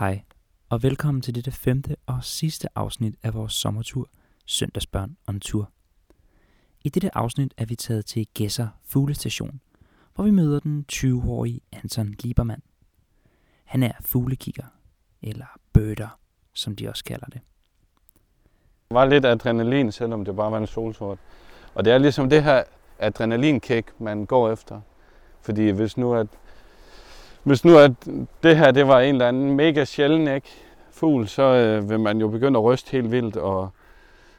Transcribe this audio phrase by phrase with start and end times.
[0.00, 0.22] Hej,
[0.68, 4.08] og velkommen til dette femte og sidste afsnit af vores sommertur
[4.46, 5.70] Søndagsbørn on Tour.
[6.84, 9.60] I dette afsnit er vi taget til Gæsser Fuglestation,
[10.14, 12.62] hvor vi møder den 20-årige Anton Liebermann.
[13.64, 14.64] Han er fuglekigger,
[15.22, 16.18] eller bøder,
[16.52, 17.40] som de også kalder det.
[18.88, 21.18] Det var lidt adrenalin, selvom det bare var en solsort.
[21.74, 22.64] Og det er ligesom det her
[22.98, 24.80] adrenalinkick, man går efter.
[25.40, 26.26] Fordi hvis nu at,
[27.42, 27.92] hvis nu at
[28.42, 30.48] det her det var en eller anden mega sjælden ikke,
[30.90, 33.70] fugl, så øh, vil man jo begynde at ryste helt vildt, og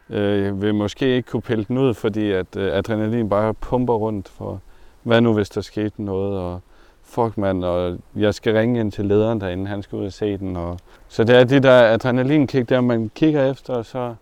[0.09, 4.29] øh, vil måske ikke kunne pille den ud, fordi at øh, adrenalin bare pumper rundt.
[4.29, 4.59] For
[5.03, 6.61] hvad nu, hvis der skete noget, og
[7.03, 10.37] fuck mand, og jeg skal ringe ind til lederen derinde, han skal ud og se
[10.37, 10.57] den.
[10.57, 10.79] Og...
[11.07, 14.15] Så det er det der adrenalinkick, der man kigger efter, og så,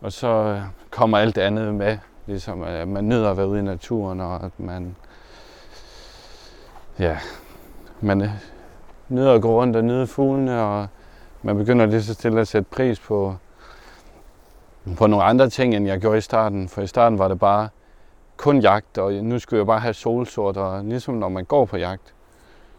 [0.00, 1.98] og så kommer alt det andet med.
[2.26, 4.96] Ligesom at man nyder at være ude i naturen, og at man,
[6.98, 7.18] ja,
[8.02, 8.30] man
[9.08, 10.86] nyder at gå rundt og nyde fuglene, og
[11.42, 13.34] man begynder lige så stille at sætte pris på,
[14.96, 16.68] på nogle andre ting, end jeg gjorde i starten.
[16.68, 17.68] For i starten var det bare
[18.36, 21.76] kun jagt, og nu skulle jeg bare have solsort, og ligesom når man går på
[21.76, 22.14] jagt.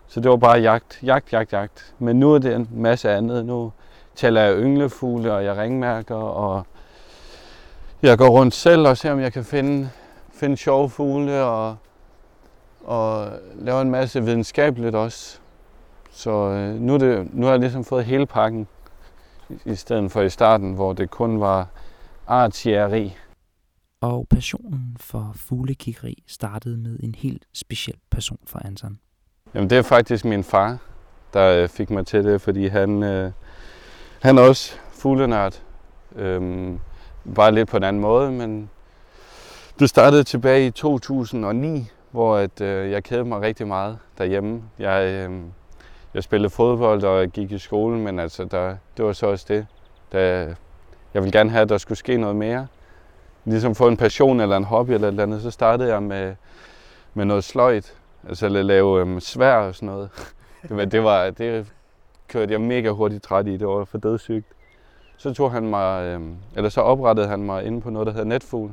[0.07, 1.93] Så det var bare jagt, jagt, jagt, jagt.
[1.99, 3.45] Men nu er det en masse andet.
[3.45, 3.71] Nu
[4.15, 6.65] taler jeg ynglefugle, og jeg ringmærker, og
[8.02, 9.89] jeg går rundt selv og ser, om jeg kan finde,
[10.33, 11.75] finde sjove fugle, og,
[12.84, 15.39] og laver en masse videnskabeligt også.
[16.12, 18.67] Så øh, nu, er det, nu har jeg ligesom fået hele pakken,
[19.50, 21.67] i, i stedet for i starten, hvor det kun var
[22.28, 23.17] artjægeri.
[24.02, 29.00] Og passionen for fuglekiggeri startede med en helt speciel person for Anton.
[29.54, 30.78] Jamen det er faktisk min far,
[31.34, 33.31] der øh, fik mig til det, fordi han, øh,
[34.22, 35.61] han er også fuglenørd.
[36.16, 36.80] Øhm,
[37.36, 38.70] bare lidt på en anden måde, men
[39.80, 44.64] det startede tilbage i 2009, hvor at, øh, jeg kædede mig rigtig meget derhjemme.
[44.80, 45.42] Jeg, øh,
[46.14, 49.67] jeg spillede fodbold og gik i skole, men altså der, det var så også det.
[50.11, 50.55] Da
[51.14, 52.67] jeg ville gerne have, at der skulle ske noget mere.
[53.45, 56.36] Ligesom få en passion eller en hobby eller et eller andet, så startede jeg med,
[57.14, 57.93] med noget sløjt.
[58.30, 60.10] Altså at lave øhm, svær og sådan noget.
[60.70, 61.73] Det, var, det, var, det
[62.27, 63.58] kørte jeg mega hurtigt træt i.
[63.58, 64.45] Det var for dødssygt.
[65.17, 68.27] Så tog han mig, øhm, eller så oprettede han mig inde på noget, der hedder
[68.27, 68.71] Netfugl.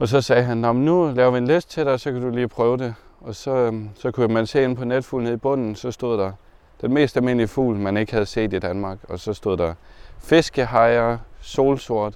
[0.00, 2.48] Og så sagde han, nu laver vi en liste til dig, så kan du lige
[2.48, 2.94] prøve det.
[3.20, 6.18] Og så, øhm, så kunne man se ind på netfuglen nede i bunden, så stod
[6.18, 6.32] der
[6.80, 8.98] den mest almindelige fugl, man ikke havde set i Danmark.
[9.08, 9.74] Og så stod der
[10.18, 12.14] fiskehajer, solsort.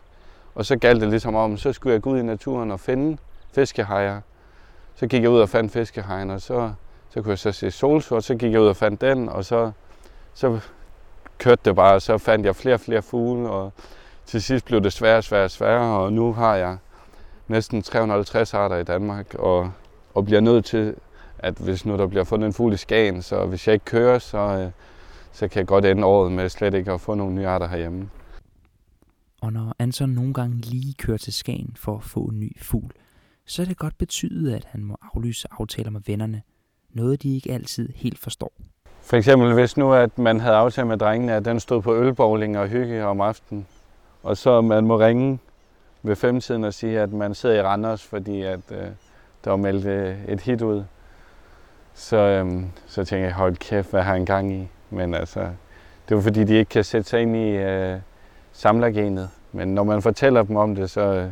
[0.54, 3.18] Og så galt det ligesom om, så skulle jeg gå ud i naturen og finde
[3.52, 4.20] fiskehajer.
[4.94, 6.72] Så gik jeg ud og fandt fiskehajen, og så,
[7.10, 8.24] så kunne jeg så se solsort.
[8.24, 9.70] Så gik jeg ud og fandt den, og så,
[10.34, 10.60] så
[11.38, 13.72] kørte det bare, og så fandt jeg flere og flere fugle, og
[14.26, 16.76] til sidst blev det sværere og sværere og sværere, og nu har jeg
[17.48, 19.72] næsten 350 arter i Danmark, og,
[20.14, 20.94] og bliver nødt til,
[21.38, 24.18] at hvis nu der bliver fundet en fugl i Skagen, så hvis jeg ikke kører,
[24.18, 24.70] så, øh,
[25.32, 28.10] så kan jeg godt ende året med slet ikke at få nogle nye arter herhjemme.
[29.40, 32.92] Og når Anton nogle gange lige kører til Skagen for at få en ny fugl,
[33.46, 36.42] så er det godt betydet, at han må aflyse aftaler med vennerne.
[36.92, 38.52] Noget, de ikke altid helt forstår.
[39.02, 42.58] For eksempel hvis nu, at man havde aftalt med drengene, at den stod på ølbowling
[42.58, 43.66] og hygge om aftenen,
[44.22, 45.38] og så man må ringe
[46.06, 48.86] ved femtiden og sige, at man sidder i Randers, fordi at, øh,
[49.44, 50.84] der var meldt øh, et hit ud.
[51.94, 54.68] Så, øh, så tænker jeg, hold kæft, hvad har han gang i?
[54.90, 55.40] Men altså,
[56.08, 57.98] det var fordi, de ikke kan sætte sig ind i øh,
[58.52, 59.30] samlergenet.
[59.52, 61.28] Men når man fortæller dem om det, så, øh,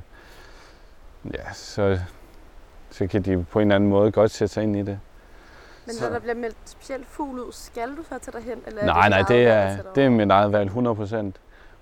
[1.35, 1.99] ja, så,
[2.91, 4.99] så kan de på en eller anden måde godt sætte sig ind i det.
[5.87, 8.59] Men Så- når der bliver meldt specielt fugl ud, skal du så tage dig hen?
[8.67, 11.33] Eller Nej, nej, dit det valg at er, dig det er mit eget valg, 100%.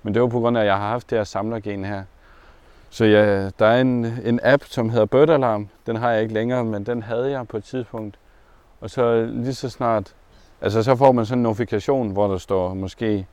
[0.03, 2.03] Men det var på grund af, at jeg har haft det her samlergen her.
[2.91, 5.69] Så ja, der er en, en app, som hedder Bird Alarm.
[5.87, 8.19] Den har jeg ikke længere, men den havde jeg på et tidspunkt.
[8.81, 10.15] Og så lige så snart,
[10.61, 13.27] altså så får man sådan en notifikation, hvor der står måske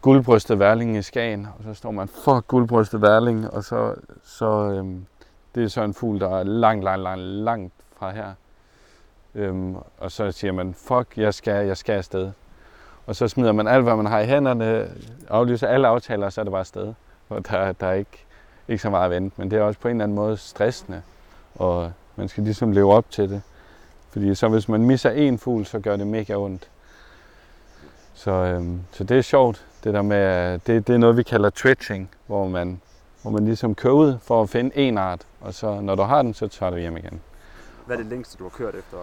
[0.00, 3.94] guldbrystet værling i Skagen, og så står man, fuck guldbrystet værling, og så,
[4.24, 5.06] så øhm,
[5.54, 8.32] det er så en fugl, der er langt, langt, langt, langt fra her.
[9.34, 12.30] Øhm, og så siger man, fuck, jeg skal, jeg skal afsted.
[13.06, 14.88] Og så smider man alt, hvad man har i hænderne,
[15.28, 16.94] aflyser alle aftaler, og så er det bare afsted.
[17.28, 18.24] Og der, der er ikke,
[18.68, 21.02] ikke så meget at vente, men det er også på en eller anden måde stressende,
[21.54, 23.42] og man skal ligesom leve op til det.
[24.10, 26.68] Fordi så hvis man misser en fugl, så gør det mega ondt.
[28.14, 31.50] Så, øhm, så det er sjovt, det der med, det, det er noget, vi kalder
[31.50, 32.80] twitching, hvor man,
[33.22, 36.22] hvor man ligesom kører ud for at finde en art, og så når du har
[36.22, 37.20] den, så tager du hjem igen.
[37.86, 38.96] Hvad er det længste, du har kørt efter?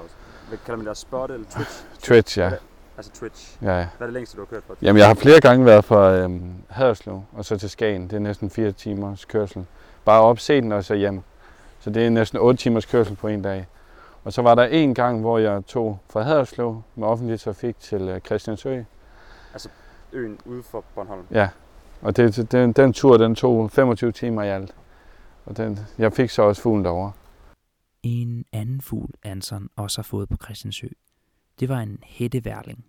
[0.48, 0.98] Hvad kalder man det?
[0.98, 1.84] Spot eller Twitch?
[2.02, 2.52] Twitch, ja.
[2.98, 3.58] Altså Twitch.
[3.62, 3.68] ja.
[3.68, 4.76] Hvad er det længste, du har kørt for?
[4.82, 8.04] Jamen, jeg har flere gange været fra øhm, Haderslev og så til Skagen.
[8.04, 9.66] Det er næsten fire timers kørsel.
[10.06, 11.22] Bare op, se den og så hjem.
[11.80, 13.68] Så det er næsten 8 timers kørsel på en dag.
[14.24, 18.02] Og så var der en gang, hvor jeg tog fra Haderslev med offentlig trafik til
[18.02, 18.84] øh, Christiansø.
[20.14, 21.26] Øen ude for Bornholm.
[21.32, 21.50] Ja,
[22.02, 24.76] og det, den, den tur, den tog 25 timer i alt.
[25.46, 27.12] Og den, jeg fik så også fuglen derovre.
[28.04, 30.88] En anden fugl, Anson også har fået på Christiansø,
[31.60, 32.86] det var en hætteværling.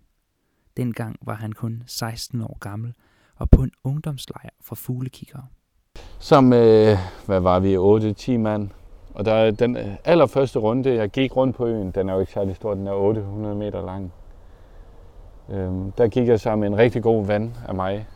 [0.77, 2.93] Dengang var han kun 16 år gammel
[3.35, 5.45] og på en ungdomslejr for fuglekikere.
[6.19, 8.69] Som, øh, hvad var vi, 8-10 mand.
[9.13, 12.31] Og der den øh, allerførste runde, jeg gik rundt på øen, den er jo ikke
[12.31, 14.13] særlig stor, den er 800 meter lang.
[15.49, 18.07] Øhm, der gik jeg sammen med en rigtig god ven af mig,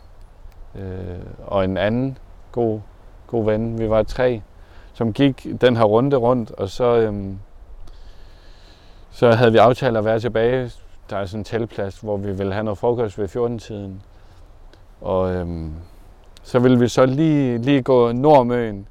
[0.75, 2.17] øh, og en anden
[2.51, 2.79] god,
[3.27, 3.79] god ven.
[3.79, 4.41] Vi var tre,
[4.93, 7.39] som gik den her runde rundt, og så, øhm,
[9.17, 10.71] så havde vi aftalt at være tilbage.
[11.09, 14.01] Der er sådan en teltplads, hvor vi ville have noget frokost ved 14-tiden.
[15.01, 15.73] Og øhm,
[16.43, 18.87] så ville vi så lige, lige gå nordmøen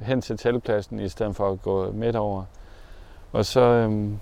[0.00, 2.44] hen til teltpladsen, i stedet for at gå midt over.
[3.32, 4.18] Og så, øhm,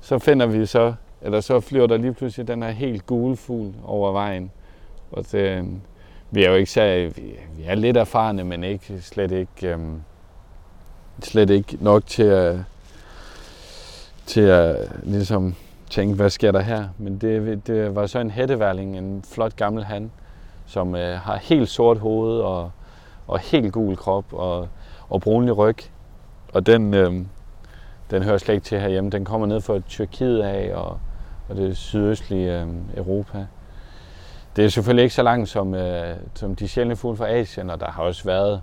[0.00, 3.74] så finder vi så, eller så flyver der lige pludselig den her helt gule fugl
[3.84, 4.50] over vejen.
[5.12, 5.80] Og det, øhm,
[6.30, 10.02] vi er jo ikke så, vi, vi er lidt erfarne, men ikke, slet ikke, øhm,
[11.22, 12.56] slet ikke nok til at,
[14.30, 15.54] til at ligesom
[15.90, 16.88] tænke, hvad sker der her?
[16.98, 20.10] Men det, det var så en hætteværling, en flot gammel han,
[20.66, 22.70] som øh, har helt sort hoved og,
[23.26, 24.68] og helt gul krop og,
[25.08, 25.76] og brunlig ryg.
[26.52, 27.12] Og den, øh,
[28.10, 29.10] den hører slet ikke til herhjemme.
[29.10, 30.98] Den kommer ned fra Tyrkiet af og,
[31.48, 32.66] og det sydøstlige øh,
[32.96, 33.46] Europa.
[34.56, 37.80] Det er selvfølgelig ikke så langt som, øh, som de sjældne fugle fra Asien, og
[37.80, 38.60] der har også været,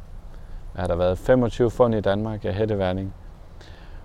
[0.75, 3.14] har der været 25 fund i Danmark af hætteværning.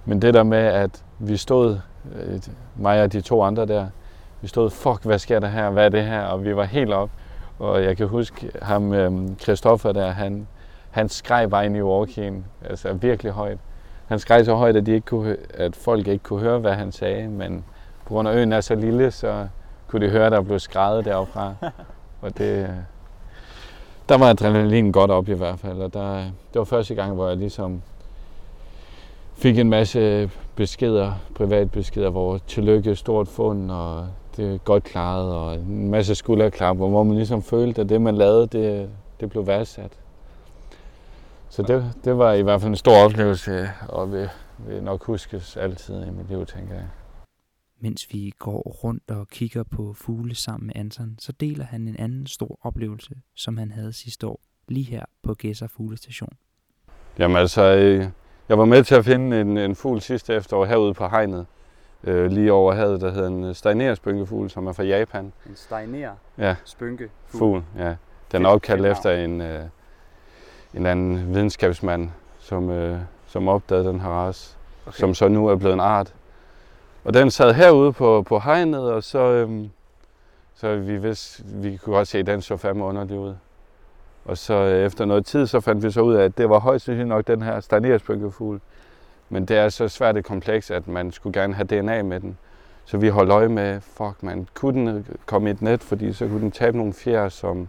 [0.05, 1.79] Men det der med, at vi stod,
[2.15, 2.41] øh,
[2.77, 3.87] mig og de to andre der,
[4.41, 6.23] vi stod, fuck, hvad sker der her, hvad er det her?
[6.23, 7.11] Og vi var helt op.
[7.59, 10.47] Og jeg kan huske ham, øh, Christoffer der, han,
[10.91, 13.59] han skreg bare i New Yorkien, altså virkelig højt.
[14.07, 16.93] Han skreg så højt, at, de ikke kunne, at folk ikke kunne høre, hvad han
[16.93, 17.65] sagde, men
[18.07, 19.47] på grund af øen er så lille, så
[19.89, 21.55] kunne de høre, der blev skrevet derfra.
[22.23, 22.71] Og det,
[24.09, 27.29] der var adrenalin godt op i hvert fald, og der, det var første gang, hvor
[27.29, 27.83] jeg ligesom
[29.35, 35.55] fik en masse beskeder, privatbeskeder, hvor tillykke, stort fund, og det er godt klaret, og
[35.55, 38.91] en masse skulderklap, hvor man ligesom følte, at det, man lavede, det,
[39.21, 39.93] det blev værdsat.
[41.49, 45.57] Så det, det var i hvert fald en stor oplevelse, og vil, vil nok huskes
[45.57, 46.87] altid i mit liv, tænker jeg.
[47.81, 51.97] Mens vi går rundt og kigger på fugle sammen med Anton, så deler han en
[51.99, 56.33] anden stor oplevelse, som han havde sidste år, lige her på Gæsser Fuglestation.
[57.19, 58.07] Jamen altså, øh,
[58.49, 61.47] jeg var med til at finde en, en fugl sidste efterår herude på hegnet,
[62.05, 65.25] øh, lige over havet, der hedder en steinerspynkefugl, som er fra Japan.
[65.25, 67.95] En steiner Ja, spynke fugl, ja.
[68.33, 69.71] Den er opkaldt efter en, øh, en
[70.75, 72.11] eller anden videnskabsmand,
[72.41, 74.57] som, øh, som opdagede den her race,
[74.87, 74.99] okay.
[74.99, 76.15] som så nu er blevet en art.
[77.05, 79.71] Og den sad herude på, på hegnet, og så, øhm,
[80.55, 83.35] så vi, vidste, vi kunne godt se, at den så fandme underlig ud.
[84.25, 86.59] Og så øh, efter noget tid, så fandt vi så ud af, at det var
[86.59, 88.61] højst sandsynligt nok den her steinerspynkefugl.
[89.29, 92.39] Men det er så svært et kompleks, at man skulle gerne have DNA med den.
[92.85, 96.13] Så vi holdt øje med, fuck man, kunne den øh, komme i et net, fordi
[96.13, 97.69] så kunne den tabe nogle fjer, som,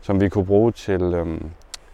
[0.00, 1.50] som vi kunne bruge til, øhm,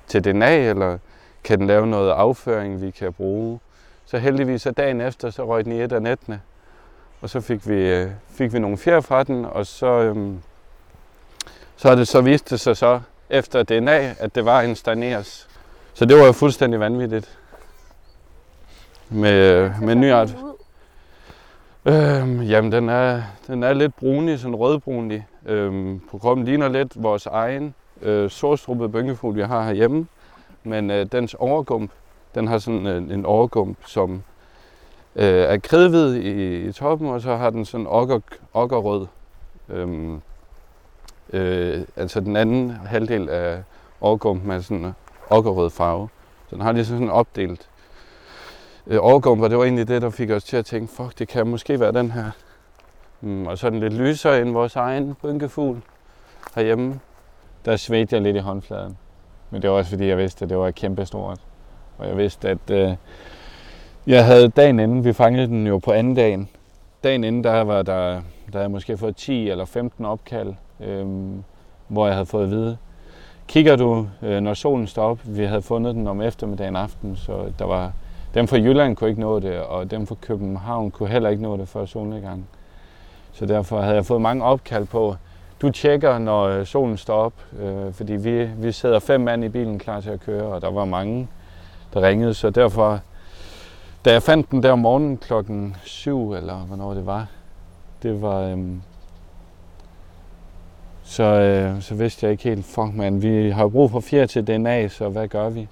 [0.06, 0.98] til DNA, eller
[1.44, 3.60] kan den lave noget afføring, vi kan bruge.
[4.04, 6.40] Så heldigvis så dagen efter, så røg den i et af nettene.
[7.20, 10.38] Og så fik vi, øh, fik vi nogle fjer fra den, og så, øhm,
[11.76, 15.48] så, har det, så viste det sig så efter DNA, at det var en steiners.
[15.94, 17.38] Så det var jo fuldstændig vanvittigt.
[19.08, 20.28] Med, med nyart.
[20.28, 20.46] ny art.
[21.86, 25.26] Øhm, jamen, den er, den er lidt brunlig, sådan rødbrunlig.
[25.46, 30.06] Øhm, på kroppen ligner lidt vores egen øh, sorstruppede bøngefugl, vi har herhjemme.
[30.64, 31.90] Men øh, dens overgump,
[32.34, 34.22] den har sådan en, en overgump, som
[35.16, 38.20] øh, er kridhvid i, i toppen, og så har den sådan okker,
[38.54, 39.06] okkerrød.
[39.68, 40.20] Øhm,
[41.32, 43.62] øh, altså den anden halvdel af
[44.00, 44.92] overgumpen er sådan øh,
[45.30, 46.08] okkerrød farve.
[46.48, 47.68] Så den har ligesom sådan opdelt
[48.86, 51.46] øh, overgump, det var egentlig det, der fik os til at tænke, fuck, det kan
[51.46, 52.30] måske være den her.
[53.20, 55.80] Mm, og så den lidt lysere end vores egen bønkefugl
[56.54, 57.00] herhjemme.
[57.64, 58.98] Der svedte jeg lidt i håndfladen.
[59.50, 61.40] Men det var også fordi, jeg vidste, at det var kæmpestort.
[61.98, 62.96] Og jeg vidste, at øh,
[64.06, 66.48] jeg havde dagen inden, vi fangede den jo på anden dagen.
[67.04, 71.06] Dagen inden, der var der, der havde jeg måske fået 10 eller 15 opkald, øh,
[71.88, 72.76] hvor jeg havde fået at vide,
[73.48, 77.52] kigger du, øh, når solen står op, vi havde fundet den om eftermiddagen aften, så
[77.58, 77.92] der var,
[78.34, 81.56] dem fra Jylland kunne ikke nå det, og dem fra København kunne heller ikke nå
[81.56, 82.48] det før solnedgang.
[83.32, 85.16] Så derfor havde jeg fået mange opkald på,
[85.62, 89.48] du tjekker, når øh, solen står op, øh, fordi vi, vi sidder fem mand i
[89.48, 91.28] bilen klar til at køre, og der var mange,
[91.94, 93.00] der ringede, så derfor,
[94.04, 97.26] da jeg fandt den der om morgenen klokken 7, eller hvornår det var,
[98.02, 98.82] det var, øhm,
[101.06, 104.26] så, øh, så vidste jeg ikke helt, fuck man, vi har jo brug for fjer
[104.26, 105.68] til DNA, så hvad gør vi?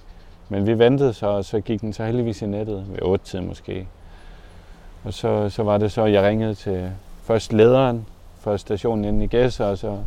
[0.49, 3.41] Men vi ventede så, og så gik den så heldigvis i nettet, ved 8 tid
[3.41, 3.87] måske.
[5.03, 6.91] Og så, så var det så, at jeg ringede til
[7.23, 8.05] først lederen
[8.39, 9.97] for stationen inde i Gæsser, og så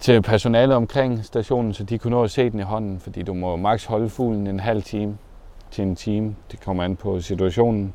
[0.00, 3.34] til personalet omkring stationen, så de kunne nå at se den i hånden, fordi du
[3.34, 5.18] må maks holde fuglen en halv time
[5.70, 6.36] til en time.
[6.52, 7.94] Det kommer an på situationen.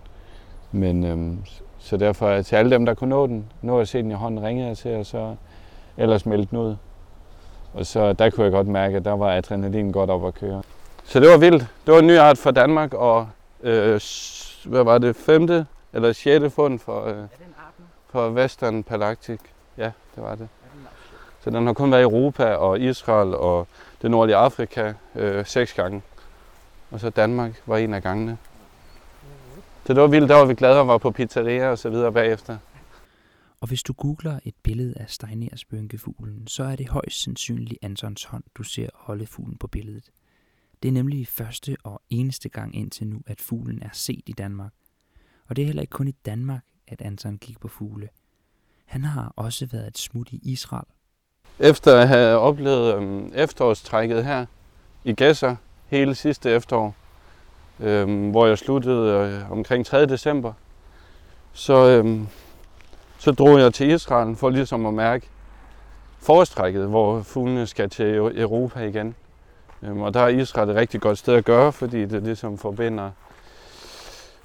[0.72, 1.38] Men øhm,
[1.80, 4.44] så derfor til alle dem, der kunne nå den, nå at se den i hånden,
[4.44, 5.36] ringede jeg til, og så
[5.97, 6.75] ellers meldte den ud.
[7.73, 10.62] Og så der kunne jeg godt mærke, at der var adrenalin godt op at køre.
[11.03, 11.67] Så det var vildt.
[11.85, 13.27] Det var en ny art for Danmark, og
[13.63, 14.01] øh,
[14.65, 17.15] hvad var det, femte eller sjette fund for, øh,
[18.09, 19.39] for Western Pallactic.
[19.77, 20.47] Ja, det var det.
[21.43, 23.67] Så den har kun været i Europa og Israel og
[24.01, 26.01] det nordlige Afrika øh, seks gange.
[26.91, 28.38] Og så Danmark var en af gangene.
[29.88, 32.12] Så det var vildt, der var vi glade og var på pizzeria og så videre
[32.12, 32.57] bagefter.
[33.63, 38.43] Og hvis du googler et billede af Steinersbønkefuglen, så er det højst sandsynligt Antons hånd,
[38.55, 40.10] du ser holde fuglen på billedet.
[40.84, 44.74] Det er nemlig første og eneste gang indtil nu, at fuglen er set i Danmark.
[45.48, 48.10] Og det er heller ikke kun i Danmark, at Anton gik på fugle.
[48.86, 50.88] Han har også været et smut i Israel.
[51.60, 54.46] Efter at have oplevet øhm, efterårstrækket her
[55.03, 55.55] i Gasser
[55.88, 56.96] hele sidste efterår,
[57.79, 60.05] øhm, hvor jeg sluttede øh, omkring 3.
[60.05, 60.53] december,
[61.53, 62.27] så, øhm,
[63.24, 65.27] så drog jeg til Israel for ligesom at mærke
[66.20, 69.15] forstrækket, hvor fuglene skal til Europa igen.
[69.84, 73.12] Øhm, og der er Israel et rigtig godt sted at gøre, fordi det ligesom forbinder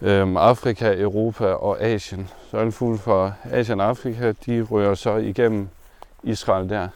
[0.02, 2.28] øhm, Afrika, Europa og Asien.
[2.50, 5.68] Så alle fugle fra Asien og Afrika, de rører så igennem
[6.23, 6.88] Israel der.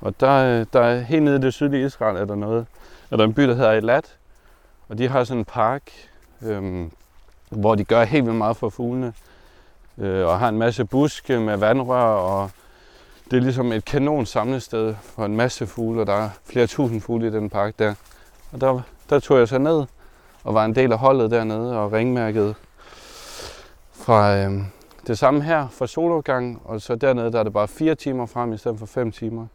[0.00, 2.66] Og der, der helt nede i det sydlige Israel er der noget,
[3.10, 4.16] er der en by, der hedder Elat,
[4.88, 5.82] Og de har sådan en park,
[6.42, 6.90] øhm,
[7.50, 9.12] hvor de gør helt vildt meget for fuglene.
[9.98, 12.50] Øh, og har en masse buske med vandrør, og
[13.30, 17.00] det er ligesom et kanon samlested for en masse fugle, og der er flere tusind
[17.00, 17.94] fugle i den park der.
[18.52, 19.84] Og der, der tog jeg så ned
[20.44, 22.54] og var en del af holdet dernede og ringmærket
[23.92, 24.52] fra øh,
[25.06, 28.52] det samme her fra solopgang, og så dernede der er det bare fire timer frem
[28.52, 29.46] i stedet for fem timer.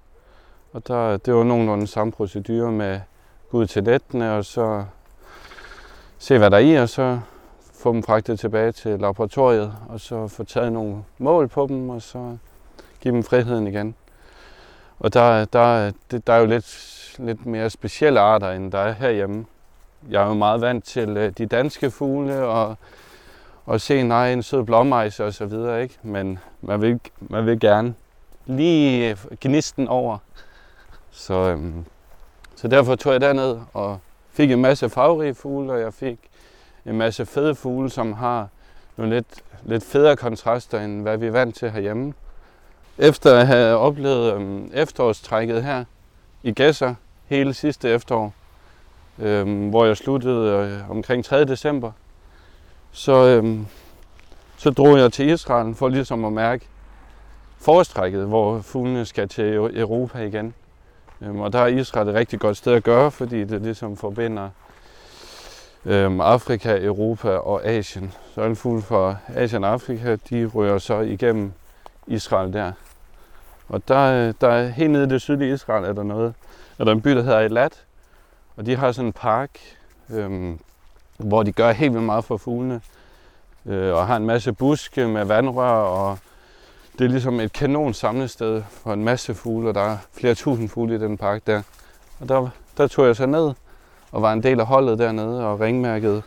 [0.73, 2.99] Og der, det var nogenlunde samme procedure med
[3.51, 4.83] gå ud til nettene, og så
[6.17, 7.19] se hvad der er i, og så
[7.79, 12.01] få dem fragtet tilbage til laboratoriet, og så få taget nogle mål på dem, og
[12.01, 12.37] så
[13.01, 13.95] give dem friheden igen.
[14.99, 18.91] Og der, der, det, der er jo lidt, lidt mere specielle arter, end der er
[18.91, 19.45] herhjemme.
[20.09, 22.77] Jeg er jo meget vant til øh, de danske fugle, og
[23.69, 25.97] og se nej, en sød blåmejse og så videre, ikke?
[26.03, 27.93] Men man vil, man vil gerne
[28.45, 30.17] lige øh, gnisten over.
[31.11, 31.85] Så, øhm,
[32.55, 33.99] så derfor tog jeg derned og
[34.31, 36.19] fik en masse farverige fugle, og jeg fik
[36.85, 38.47] en masse fede fugle, som har
[38.97, 42.13] nogle lidt, lidt federe kontraster, end hvad vi er vant til herhjemme.
[42.97, 45.83] Efter at have oplevet øhm, efterårstrækket her
[46.43, 46.95] i Gæsser
[47.25, 48.33] hele sidste efterår,
[49.19, 51.45] øhm, hvor jeg sluttede øh, omkring 3.
[51.45, 51.91] december,
[52.91, 53.65] så, øhm,
[54.57, 56.65] så drog jeg til Israel for ligesom at mærke
[57.57, 60.53] forårstrækket, hvor fuglene skal til Europa igen.
[61.21, 64.49] Øhm, og der er Israel et rigtig godt sted at gøre, fordi det ligesom forbinder
[65.85, 68.13] øhm, Afrika, Europa og Asien.
[68.35, 71.51] Så alle fugle fra Asien og Afrika, de rører så igennem
[72.07, 72.71] Israel der.
[73.69, 76.33] Og der, øh, der er helt nede i det sydlige Israel er der noget,
[76.79, 77.85] er der en by, der hedder Elat,
[78.57, 79.49] Og de har sådan en park,
[80.09, 80.59] øhm,
[81.17, 82.81] hvor de gør helt vildt meget for fuglene.
[83.65, 86.17] Øh, og har en masse buske med vandrør, og
[86.99, 90.69] det er ligesom et kanon samlested for en masse fugle, og der er flere tusind
[90.69, 91.61] fugle i den park der.
[92.19, 93.51] Og der, der tog jeg så ned
[94.11, 96.23] og var en del af holdet dernede og ringmærket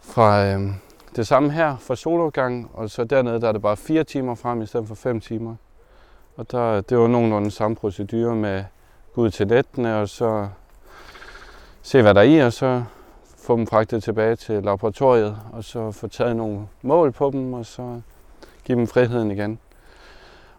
[0.00, 0.60] fra øh,
[1.16, 4.62] det samme her fra solopgang, og så dernede der er det bare fire timer frem
[4.62, 5.54] i stedet for 5 timer.
[6.36, 8.64] Og der, det var nogenlunde samme procedure med
[9.14, 10.48] gå ud til nettene og så
[11.82, 12.82] se hvad der er i, og så
[13.38, 17.66] få dem fragtet tilbage til laboratoriet, og så få taget nogle mål på dem, og
[17.66, 18.00] så
[18.64, 19.58] give dem friheden igen.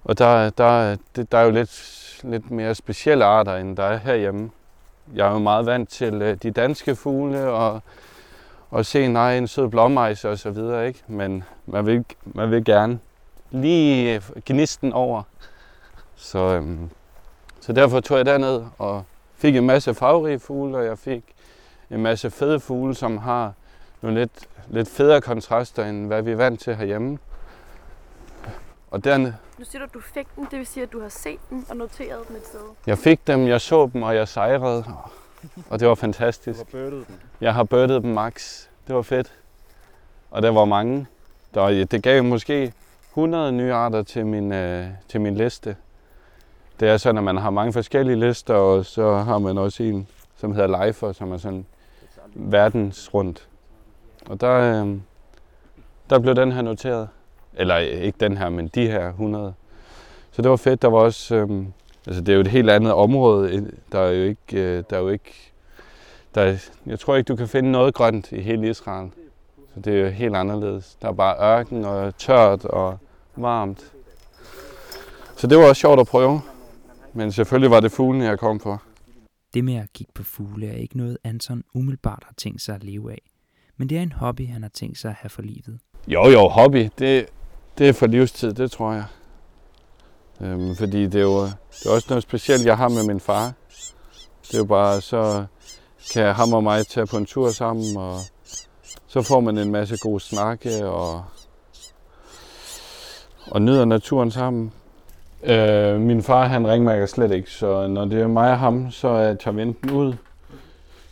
[0.03, 3.97] Og der, der, det, der er jo lidt, lidt mere specielle arter, end der er
[3.97, 4.49] herhjemme.
[5.15, 7.81] Jeg er jo meget vant til øh, de danske fugle, og,
[8.69, 11.03] og se nej, en sød blåmejse og så videre, ikke?
[11.07, 12.99] Men man vil, man vil gerne
[13.51, 15.23] lige øh, gnisten over.
[16.15, 16.89] Så, øhm,
[17.59, 19.03] så derfor tog jeg derned og
[19.35, 21.23] fik en masse farverige fugle, og jeg fik
[21.89, 23.53] en masse fede fugle, som har
[24.01, 27.17] nogle lidt, lidt federe kontraster, end hvad vi er vant til herhjemme.
[28.91, 31.09] Og derne, Nu siger du, at du fik den, det vil sige, at du har
[31.09, 32.59] set den og noteret den et sted.
[32.87, 34.85] jeg fik dem, jeg så dem, og jeg sejrede,
[35.69, 36.59] og det var fantastisk.
[36.59, 37.15] Du har birdet den.
[37.41, 38.65] Jeg har birdet dem max.
[38.87, 39.33] Det var fedt.
[40.31, 41.07] Og der var mange.
[41.53, 42.73] Der, det gav måske
[43.09, 45.75] 100 nye arter til min, øh, til min liste.
[46.79, 50.07] Det er sådan, at man har mange forskellige lister, og så har man også en,
[50.37, 51.65] som hedder Lifer, som er sådan
[52.35, 53.47] verdensrundt.
[54.25, 54.97] Og der, øh,
[56.09, 57.09] der blev den her noteret.
[57.53, 59.53] Eller ikke den her, men de her 100.
[60.31, 60.81] Så det var fedt.
[60.81, 61.65] Der var også, øh,
[62.07, 63.71] altså det er jo et helt andet område.
[63.91, 65.51] Der er jo ikke, øh, der er jo ikke,
[66.35, 69.11] der er, jeg tror ikke, du kan finde noget grønt i hele Israel.
[69.73, 70.97] Så det er jo helt anderledes.
[71.01, 72.97] Der er bare ørken og tørt og
[73.35, 73.91] varmt.
[75.35, 76.41] Så det var også sjovt at prøve.
[77.13, 78.83] Men selvfølgelig var det fuglene, jeg kom for.
[79.53, 82.83] Det med at kigge på fugle er ikke noget, Anton umiddelbart har tænkt sig at
[82.83, 83.21] leve af.
[83.77, 85.79] Men det er en hobby, han har tænkt sig at have for livet.
[86.07, 86.89] Jo, jo, hobby.
[86.99, 87.25] Det,
[87.77, 89.05] det er for livstid, det tror jeg.
[90.41, 93.53] Øhm, fordi det er jo det er også noget specielt, jeg har med min far.
[94.47, 95.45] Det er jo bare, så
[96.13, 98.15] kan ham og mig tage på en tur sammen, og
[99.07, 101.23] så får man en masse gode snakke, og,
[103.47, 104.71] og nyder naturen sammen.
[105.43, 109.37] Øh, min far, han ringmærker slet ikke, så når det er mig og ham, så
[109.39, 110.13] tager vi enten ud,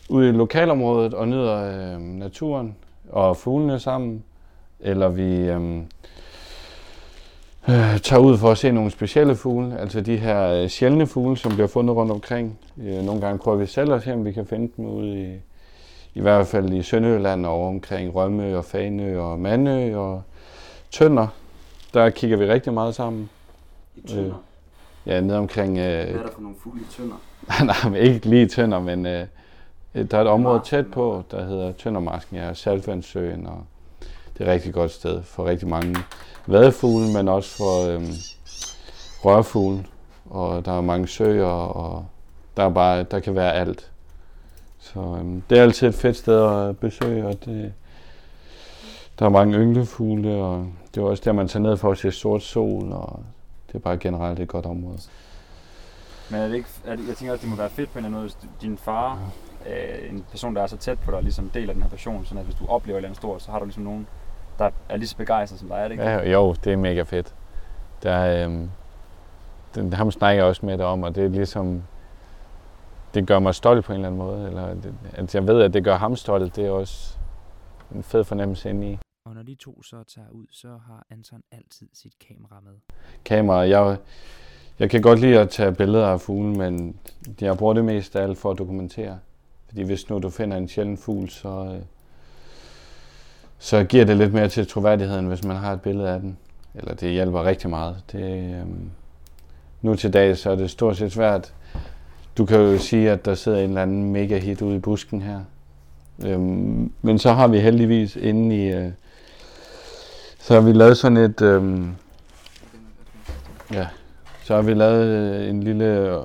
[0.08, 2.76] ud i lokalområdet og nyder øh, naturen
[3.10, 4.24] og fuglene sammen,
[4.80, 5.82] eller vi øh,
[7.68, 11.36] øh, tager ud for at se nogle specielle fugle, altså de her øh, sjældne fugle,
[11.36, 12.58] som bliver fundet rundt omkring.
[12.82, 15.34] Øh, nogle gange prøver vi selv at se, om vi kan finde dem ude i,
[16.14, 20.22] i hvert fald i Sønderjylland og omkring Rømø og Fanø og Mandø og
[20.90, 21.26] Tønder.
[21.94, 23.30] Der kigger vi rigtig meget sammen.
[23.96, 24.24] I tønder?
[24.26, 25.78] Øh, ja, ned omkring...
[25.78, 27.16] Øh, Hvad er der for nogle fugle i tønder?
[27.64, 29.26] nej, men ikke lige Tønder, men øh,
[29.94, 33.64] der er et område tæt på, der hedder Tøndermarsken, ja, Saltvandssøen, og
[34.40, 35.96] det er et rigtig godt sted for rigtig mange
[36.46, 38.02] vadefugle, men også for øh,
[39.24, 39.86] rørfugle.
[40.30, 42.06] Og der er mange søer, og
[42.56, 43.90] der, er bare, der kan være alt.
[44.78, 47.72] Så øhm, det er altid et fedt sted at besøge, og det,
[49.18, 52.10] der er mange ynglefugle, og det er også der, man tager ned for at se
[52.10, 53.22] sort sol, og
[53.68, 54.98] det er bare generelt et godt område.
[56.30, 58.04] Men er det ikke, er det, jeg tænker også, det må være fedt på en
[58.04, 59.18] eller anden måde, hvis din far,
[59.66, 62.38] øh, en person, der er så tæt på dig, ligesom deler den her passion, sådan
[62.38, 64.06] at hvis du oplever et eller andet stort, så har du ligesom nogen,
[64.60, 66.04] der er lige så begejstret som dig, er det ikke?
[66.04, 67.34] Ja, jo, det er mega fedt.
[68.02, 68.70] Der er, øhm,
[69.74, 71.82] den, ham snakker jeg også med dig om, og det er ligesom,
[73.14, 74.46] det gør mig stolt på en eller anden måde.
[74.46, 77.18] Eller det, at jeg ved, at det gør ham stolt, det er også
[77.94, 78.98] en fed fornemmelse inde i.
[79.24, 82.72] Og når de to så tager ud, så har Anton altid sit kamera med.
[83.24, 83.96] Kamera, jeg,
[84.78, 87.00] jeg kan godt lide at tage billeder af fuglen, men
[87.40, 89.18] jeg bruger det mest af alt for at dokumentere.
[89.68, 91.80] Fordi hvis nu du finder en sjælden fugl, så,
[93.62, 96.36] så giver det lidt mere til troværdigheden, hvis man har et billede af den.
[96.74, 97.96] Eller det hjælper rigtig meget.
[98.12, 98.90] Det, øhm,
[99.82, 101.52] nu til dag, så er det stort set svært
[102.38, 105.22] du kan jo sige, at der sidder en eller anden mega hit ude i busken
[105.22, 105.40] her.
[106.24, 108.68] Øhm, men så har vi heldigvis inde i...
[108.68, 108.92] Øh,
[110.38, 111.42] så har vi lavet sådan et...
[111.42, 111.80] Øh,
[113.72, 113.86] ja,
[114.44, 116.18] så har vi lavet øh, en lille øh,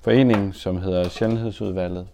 [0.00, 2.06] forening, som hedder Sjældenhedsudvalget,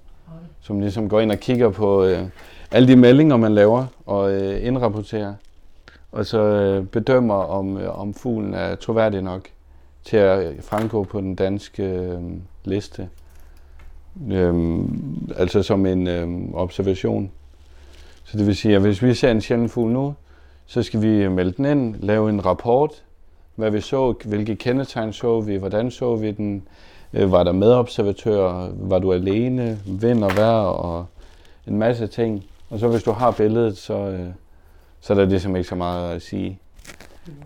[0.61, 2.22] som ligesom går ind og kigger på øh,
[2.70, 5.35] alle de meldinger, man laver og øh, indrapporterer,
[6.12, 9.48] og så øh, bedømmer, om, øh, om fuglen er troværdig nok
[10.04, 12.20] til at øh, fremgå på den danske øh,
[12.64, 13.09] liste.
[14.31, 17.31] Øhm, altså som en øhm, observation.
[18.24, 20.14] Så det vil sige, at hvis vi ser en sjælden fugl nu,
[20.66, 23.02] så skal vi øh, melde den ind, lave en rapport,
[23.54, 26.62] hvad vi så, hvilke kendetegn så vi, hvordan så vi den,
[27.12, 31.07] øh, var der medobservatører, var du alene, vind og vejr og
[31.66, 32.44] en masse ting.
[32.70, 34.31] Og så hvis du har billedet, så, øh,
[35.00, 36.61] så er der ligesom ikke så meget at sige.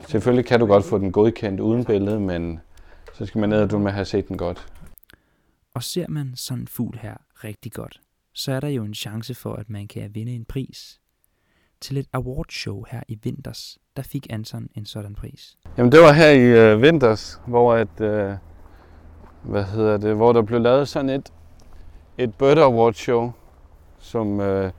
[0.08, 2.61] Selvfølgelig kan du godt få den godkendt uden billede, men
[3.14, 4.66] så skal man ned og du med have set den godt.
[5.74, 8.00] Og ser man sådan en fugl her rigtig godt,
[8.32, 11.00] så er der jo en chance for, at man kan vinde en pris.
[11.80, 15.56] Til et awardshow her i Vinters, der fik Anton en sådan pris.
[15.78, 18.37] Jamen det var her i uh, Vinters, hvor at, uh,
[19.42, 21.32] hvad hedder det, hvor der blev lavet sådan et,
[22.18, 23.32] et Bird Award show,
[23.98, 24.70] som uh,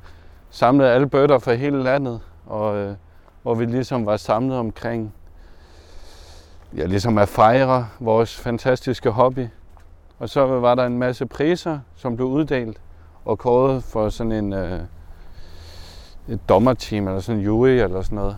[0.53, 2.95] samlede alle bøtter fra hele landet, og øh,
[3.41, 5.13] hvor vi ligesom var samlet omkring,
[6.77, 9.47] ja, ligesom at fejre vores fantastiske hobby.
[10.19, 12.81] Og så var der en masse priser, som blev uddelt
[13.25, 14.79] og kåret for sådan en øh,
[16.27, 18.37] et dommerteam eller sådan en jury eller sådan noget.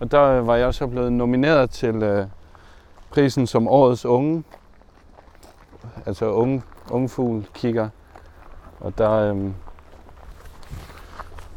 [0.00, 2.26] Og der øh, var jeg så blevet nomineret til øh,
[3.10, 4.44] prisen som årets unge,
[6.06, 7.88] altså unge, unge fugl kigger.
[8.80, 9.50] Og der, øh,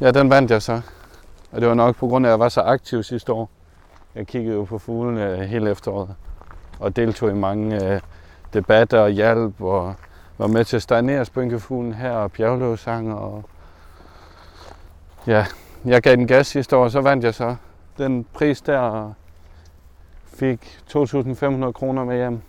[0.00, 0.80] ja, den vandt jeg så.
[1.52, 3.50] Og det var nok på grund af, at jeg var så aktiv sidste år.
[4.14, 6.14] Jeg kiggede jo på fuglene øh, hele efteråret
[6.80, 8.00] og deltog i mange øh,
[8.52, 9.94] debatter og hjælp, og
[10.38, 13.44] var med til at stagnere spynkefuglen her, og bjergløvsanger, og
[15.26, 15.46] ja,
[15.84, 17.56] jeg gav den gas sidste år, og så vandt jeg så
[17.98, 19.14] den pris der, og
[20.26, 22.40] fik 2.500 kroner med hjem.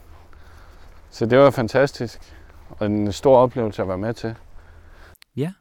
[1.09, 2.35] Så det var fantastisk,
[2.69, 4.35] og en stor oplevelse at være med til.
[5.35, 5.51] Ja,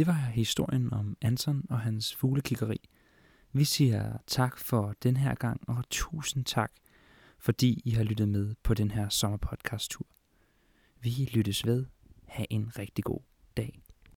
[0.00, 2.88] det var historien om Anton og hans fuglekiggeri.
[3.52, 6.72] Vi siger tak for den her gang, og tusind tak,
[7.38, 10.06] fordi I har lyttet med på den her sommerpodcast-tur.
[11.00, 11.86] Vi lyttes ved.
[12.26, 13.20] Ha' en rigtig god
[13.56, 13.82] dag.